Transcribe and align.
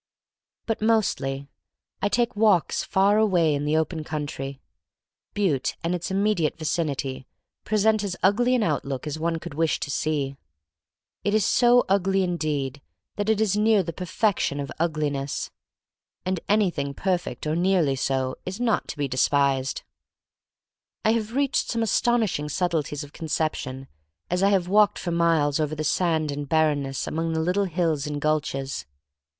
But 0.65 0.81
mostly 0.81 1.47
I 2.01 2.09
take 2.09 2.35
walks 2.35 2.83
far 2.83 3.19
away 3.19 3.53
in 3.53 3.65
the 3.65 3.77
open 3.77 4.03
country. 4.03 4.59
Butte 5.35 5.75
and 5.83 5.93
its 5.93 6.09
imme 6.09 6.33
diate 6.37 6.57
vicinity 6.57 7.27
present 7.65 8.03
as 8.03 8.15
ugly 8.23 8.55
an 8.55 8.63
outlook 8.63 9.05
as 9.05 9.19
one 9.19 9.37
could 9.37 9.53
wish 9.53 9.79
to 9.81 9.91
see. 9.91 10.37
It 11.23 11.35
is 11.35 11.45
so 11.45 11.85
ugly 11.87 12.23
indeed' 12.23 12.81
that 13.17 13.27
jt 13.27 13.39
is 13.41 13.55
near 13.55 13.83
the 13.83 13.93
perfection 13.93 14.59
of 14.59 14.71
ugliness. 14.79 15.51
And 16.25 16.39
anything 16.49 16.95
perfect, 16.95 17.45
or 17.45 17.55
nearly 17.55 17.95
so, 17.95 18.37
is 18.43 18.59
not 18.59 18.87
to 18.87 18.97
be 18.97 19.07
despised. 19.07 19.83
I 21.05 21.11
have 21.11 21.35
reached 21.35 21.69
some 21.69 21.83
astonishing 21.83 22.49
subtleties 22.49 23.03
of 23.03 23.13
conception 23.13 23.87
as 24.31 24.41
I 24.41 24.49
have 24.49 24.67
walked 24.67 24.97
for 24.97 25.11
miles 25.11 25.59
over 25.59 25.75
the 25.75 25.83
sand 25.83 26.31
and 26.31 26.49
barrenness 26.49 27.05
among 27.05 27.33
the 27.33 27.39
little 27.39 27.65
hills 27.65 28.07
and 28.07 28.19
gulches. 28.19 28.87